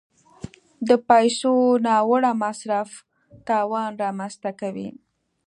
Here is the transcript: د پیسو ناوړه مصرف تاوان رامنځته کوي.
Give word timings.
د 0.87 0.89
پیسو 1.07 1.51
ناوړه 1.85 2.31
مصرف 2.43 2.89
تاوان 3.47 3.91
رامنځته 4.03 4.51
کوي. 4.61 4.89